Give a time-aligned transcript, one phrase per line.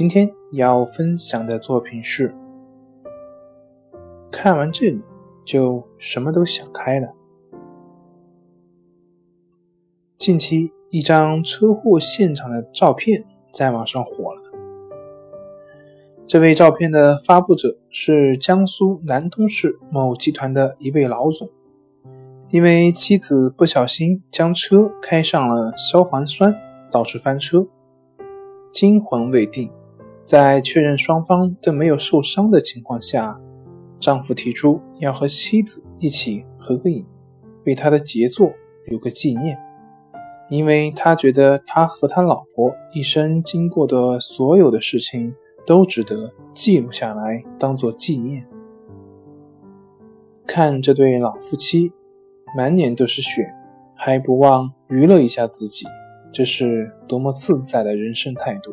[0.00, 2.34] 今天要分享的作品是：
[4.32, 4.98] 看完这个
[5.44, 7.12] 就什么都想开了。
[10.16, 14.40] 近期一张车祸现场的照片在网上火了。
[16.26, 21.46] 这位照片的发布者是江苏南通市某集团的一位老总，
[22.48, 26.54] 因为妻子不小心将车开上了消防栓，
[26.90, 27.66] 导致翻车，
[28.72, 29.70] 惊魂未定。
[30.30, 33.36] 在确认双方都没有受伤的情况下，
[33.98, 37.04] 丈夫提出要和妻子一起合个影，
[37.66, 38.52] 为他的杰作
[38.86, 39.58] 留个纪念，
[40.48, 45.34] 因为他觉得他和他老婆一生经过的所有的事情
[45.66, 48.46] 都值得记录下来，当做纪念。
[50.46, 51.90] 看这对老夫妻，
[52.56, 53.52] 满脸都是血，
[53.96, 55.88] 还不忘娱乐一下自己，
[56.32, 58.70] 这是多么自在的人生态度！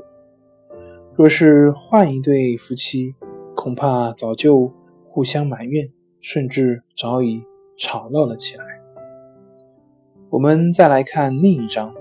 [1.18, 3.16] 若是换一对夫妻，
[3.56, 4.72] 恐怕早就
[5.10, 7.44] 互相埋怨，甚至早已
[7.76, 8.64] 吵闹了起来。
[10.30, 11.92] 我们再来看另一张，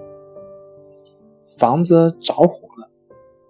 [1.59, 2.91] 房子着火了，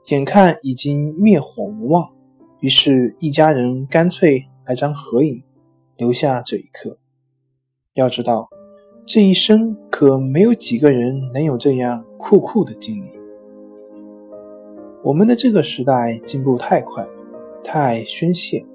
[0.06, 2.12] 眼看已经灭火无望，
[2.60, 5.42] 于是，一家人干脆来张合影，
[5.96, 6.96] 留下这一刻。
[7.94, 8.48] 要知道，
[9.04, 13.15] 这一生可没有几个人能有这样酷酷的经历。
[15.06, 17.06] 我们的这个时代进步太快，
[17.62, 18.66] 太宣泄。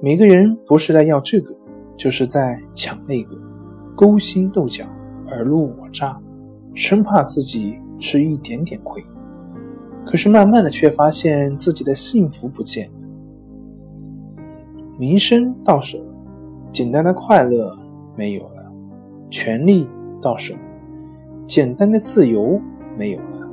[0.00, 1.52] 每个人不是在要这个，
[1.96, 3.36] 就是在抢那个，
[3.96, 4.84] 勾心斗角，
[5.26, 6.16] 尔虞我诈，
[6.72, 9.04] 生怕自己吃一点点亏。
[10.06, 14.42] 可是慢慢的却发现自己的幸福不见了，
[14.96, 15.98] 名声到手，
[16.70, 17.76] 简单的快乐
[18.14, 18.72] 没有了，
[19.30, 19.88] 权力
[20.22, 20.54] 到手，
[21.44, 22.62] 简单的自由
[22.96, 23.50] 没有了，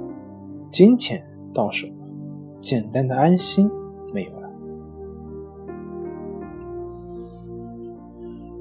[0.70, 1.26] 金钱。
[1.52, 1.94] 到手了，
[2.60, 3.70] 简单的安心
[4.14, 4.50] 没有了。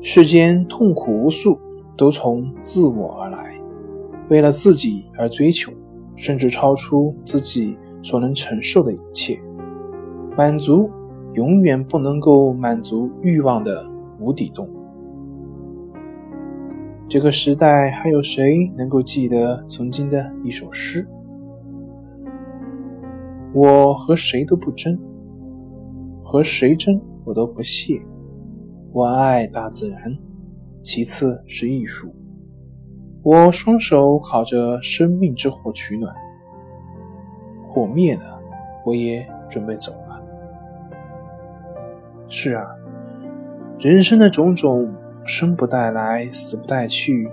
[0.02, 1.58] 世间痛苦无数，
[1.96, 3.60] 都从自我而来，
[4.28, 5.70] 为了自己而追求，
[6.16, 9.40] 甚至超出自己所能承受的一切。
[10.36, 10.90] 满足
[11.34, 13.86] 永远不能够满足欲望的
[14.18, 14.68] 无底洞。
[17.08, 21.06] 这个时代还有谁能够记得曾经的一首诗？
[23.52, 24.96] 我和谁都不争，
[26.22, 28.00] 和谁争我都不屑。
[28.92, 30.16] 我爱大自然，
[30.82, 32.14] 其次是艺术。
[33.22, 36.14] 我双手烤着生命之火取暖，
[37.66, 38.40] 火灭了，
[38.84, 40.22] 我也准备走了。
[42.28, 42.64] 是啊，
[43.78, 44.94] 人生的种种，
[45.24, 47.28] 生不带来，死不带去，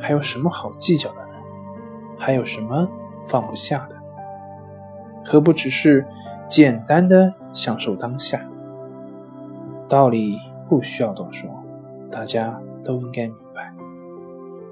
[0.00, 1.32] 还有什么好计较的呢？
[2.18, 2.88] 还有什么
[3.26, 3.96] 放不下的？
[5.24, 6.06] 何不只是
[6.48, 8.46] 简单的享受当下？
[9.88, 11.50] 道理不需要多说，
[12.10, 13.72] 大家都应该明白。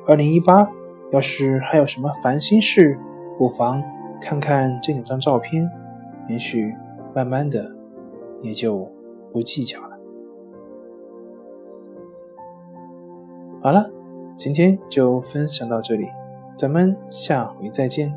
[0.07, 0.69] 二零一八，
[1.13, 2.99] 要是还有什么烦心事，
[3.37, 3.83] 不妨
[4.21, 5.71] 看看这两张照片，
[6.29, 6.75] 也许
[7.15, 7.71] 慢慢的
[8.41, 8.91] 也就
[9.33, 9.99] 不计较了。
[13.63, 13.89] 好了，
[14.35, 16.09] 今天就分享到这里，
[16.57, 18.13] 咱们下回再见。